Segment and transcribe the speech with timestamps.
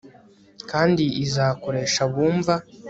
[0.71, 2.53] kandi izakoresha abumva